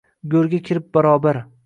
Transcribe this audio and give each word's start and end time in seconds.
Go’rga 0.35 0.59
kirib 0.69 0.89
barobar 0.99 1.43